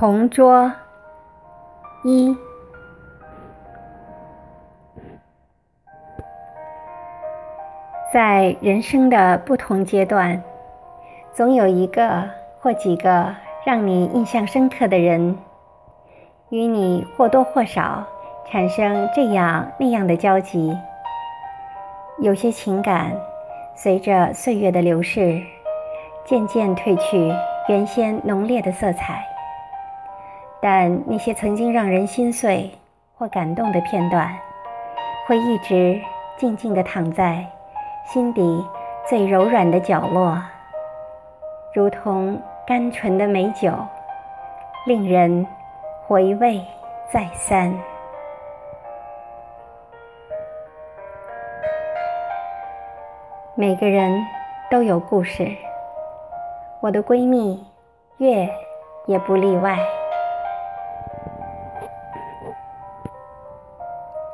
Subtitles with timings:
[0.00, 0.72] 同桌
[2.04, 2.34] 一，
[8.10, 10.42] 在人生的不同阶段，
[11.34, 12.24] 总有一个
[12.60, 13.36] 或几个
[13.66, 15.36] 让你印象深刻的人，
[16.48, 18.02] 与你或多或少
[18.50, 20.74] 产生这样那样的交集。
[22.20, 23.12] 有些情感
[23.74, 25.42] 随着岁月的流逝，
[26.24, 27.30] 渐渐褪去
[27.68, 29.26] 原先浓烈的色彩。
[30.62, 32.70] 但那些曾经让人心碎
[33.16, 34.30] 或感动的片段，
[35.26, 35.98] 会一直
[36.36, 37.46] 静静地躺在
[38.04, 38.66] 心底
[39.06, 40.42] 最柔软的角落，
[41.74, 43.72] 如同甘醇的美酒，
[44.86, 45.46] 令人
[46.06, 46.60] 回味
[47.08, 47.72] 再三。
[53.54, 54.12] 每个人
[54.70, 55.50] 都有故事，
[56.80, 57.66] 我的闺蜜
[58.18, 58.48] 月
[59.06, 59.78] 也不例外。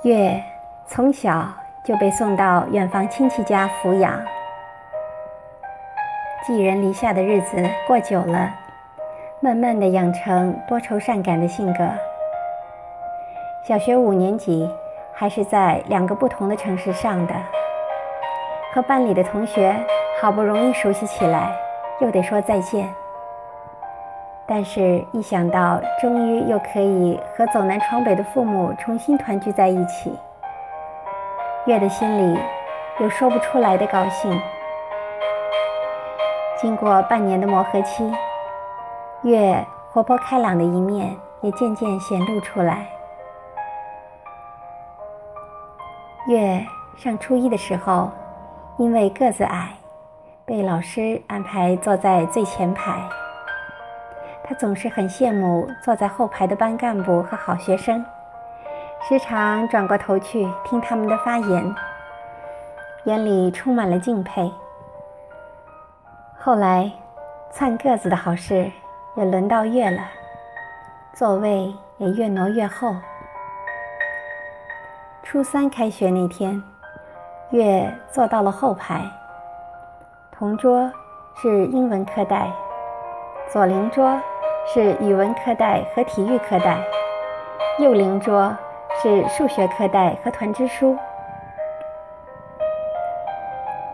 [0.07, 0.41] 月
[0.87, 4.12] 从小就被送到远房亲戚家抚养，
[6.47, 7.57] 寄人篱下的日子
[7.89, 8.49] 过久了，
[9.41, 11.89] 慢慢的养成多愁善感的性格。
[13.67, 14.71] 小学五年级
[15.12, 17.34] 还是在两个不同的城市上的，
[18.73, 19.75] 和班里的同学
[20.23, 21.51] 好不容易熟悉起来，
[22.01, 22.89] 又得说再见。
[24.48, 30.16] 但是，一想到终于又可以和走南闯北的父母重新团聚在一起，
[31.66, 32.38] 月的心里
[33.00, 34.41] 有说不出来的高兴。
[36.61, 38.08] 经过半年的磨合期，
[39.22, 42.86] 月活泼开朗的一面也渐渐显露出来。
[46.28, 46.64] 月
[46.97, 48.10] 上初一的时候，
[48.78, 49.70] 因为个子矮，
[50.44, 52.97] 被老师安排坐在最前排。
[54.48, 58.04] 他总是很羡慕坐在后排的班干部和好学生，
[59.09, 61.75] 时常转过头去听他们的发言，
[63.04, 64.53] 眼里充满了敬佩。
[66.38, 66.93] 后来，
[67.50, 68.71] 窜个子的好事
[69.16, 70.03] 也轮到月了，
[71.12, 72.94] 座位也越挪越后。
[75.25, 76.62] 初三开学那天，
[77.50, 79.03] 月坐到了后排，
[80.31, 80.88] 同桌
[81.34, 82.48] 是英文课代，
[83.53, 84.16] 左邻桌。
[84.69, 86.77] 是语文课代和体育课代，
[87.78, 88.54] 右邻桌
[89.00, 90.97] 是数学课代和团支书。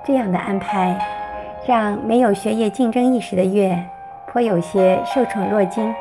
[0.02, 0.98] 这样的安排，
[1.66, 3.78] 让没有学业竞争意识的月
[4.26, 5.94] 颇有些受宠若惊。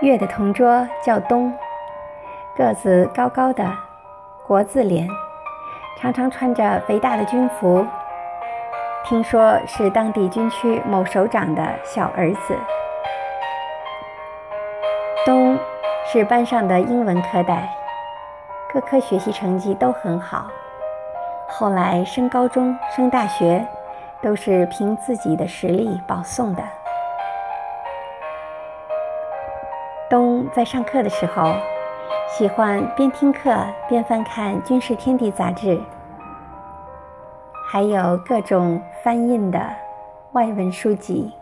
[0.00, 1.54] 月的同桌叫东，
[2.56, 3.64] 个子高高的，
[4.44, 5.06] 国字脸，
[6.00, 7.86] 常常穿着肥大的军服。
[9.04, 12.56] 听说是当地军区某首长的小儿子。
[15.26, 15.58] 东
[16.06, 17.68] 是班上的英文科代，
[18.72, 20.46] 各科学习成绩都很好。
[21.48, 23.66] 后来升高中、升大学，
[24.22, 26.62] 都是凭自己的实力保送的。
[30.08, 31.54] 东在上课的时候，
[32.28, 33.52] 喜欢边听课
[33.88, 35.80] 边翻看《军事天地》杂志。
[37.72, 39.58] 还有各种翻印的
[40.32, 41.32] 外文书籍。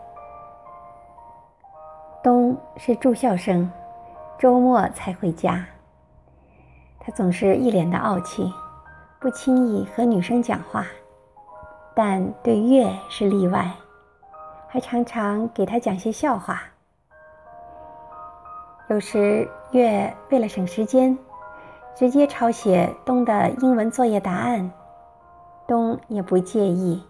[2.23, 3.69] 东是住校生，
[4.39, 5.65] 周末才回家。
[7.01, 8.49] 他总是一脸的傲气，
[9.19, 10.85] 不轻易和女生讲话，
[11.93, 13.69] 但对月是例外，
[14.69, 16.61] 还常常给他讲些笑话。
[18.87, 21.17] 有时月为了省时间，
[21.93, 24.71] 直接抄写东的英文作业答案。
[25.67, 27.03] 东也不介意。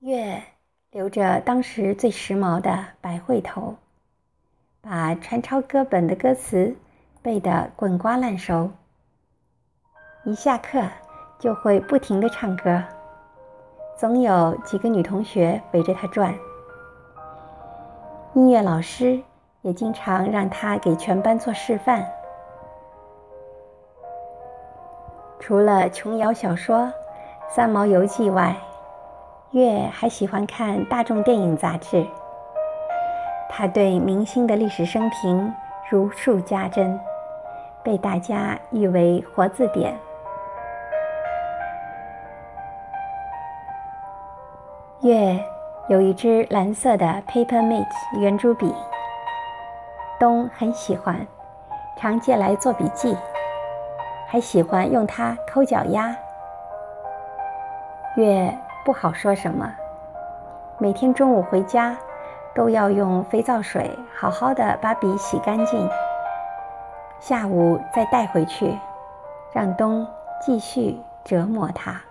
[0.00, 0.42] 月
[0.90, 3.74] 留着当时最时髦的白会头，
[4.82, 6.76] 把传抄歌本的歌词
[7.22, 8.70] 背得滚瓜烂熟。
[10.24, 10.82] 一下课
[11.38, 12.82] 就会不停的唱歌，
[13.98, 16.34] 总有几个女同学围着他转。
[18.34, 19.22] 音乐老师
[19.62, 22.06] 也经常让他给全班做示范。
[25.46, 26.78] 除了琼瑶小说
[27.50, 28.56] 《三毛游记》外，
[29.50, 32.06] 月还喜欢看大众电影杂志。
[33.50, 35.54] 他对明星的历史生平
[35.90, 36.98] 如数家珍，
[37.82, 39.94] 被大家誉为“活字典”。
[45.02, 45.38] 月
[45.90, 48.74] 有一支蓝色的 Paper Mate 圆珠笔，
[50.18, 51.26] 东很喜欢，
[51.98, 53.14] 常借来做笔记。
[54.34, 56.12] 还喜欢用它抠脚丫。
[58.16, 58.52] 月
[58.84, 59.72] 不好说什么。
[60.76, 61.96] 每天中午回家，
[62.52, 65.88] 都要用肥皂水好好的把笔洗干净，
[67.20, 68.76] 下午再带回去，
[69.52, 70.04] 让冬
[70.40, 72.02] 继续折磨他。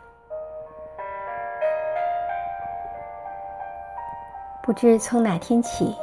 [4.61, 5.93] 不知从哪天起，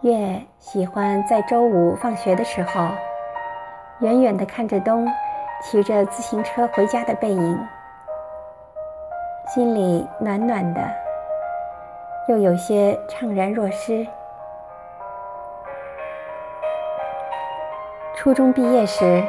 [0.00, 2.88] 月喜欢在周五放学的时候，
[4.00, 5.06] 远远的看着冬
[5.62, 7.68] 骑着自行车回家的背影。
[9.46, 10.80] 心里暖暖的，
[12.28, 14.06] 又有些怅然若失。
[18.16, 19.22] 初中毕业时，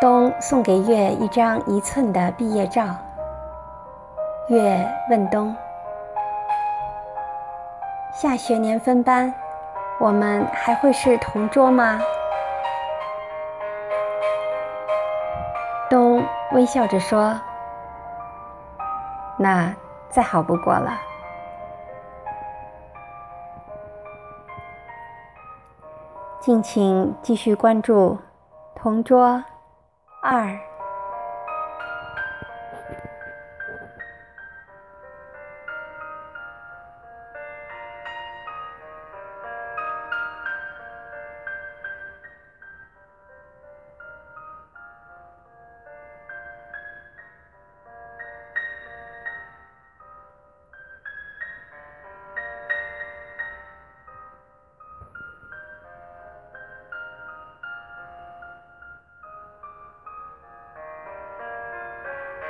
[0.00, 2.86] 冬送给月一张一寸的毕业照。
[4.48, 5.54] 月问冬
[8.12, 9.32] ：“下学年分班，
[10.00, 12.00] 我们还会是同桌吗？”
[16.52, 17.38] 微笑着说。
[19.36, 19.74] 那
[20.08, 20.98] 再好不过了。
[26.40, 28.18] 敬请继续关注
[28.78, 29.42] 《同桌
[30.20, 30.42] 二》。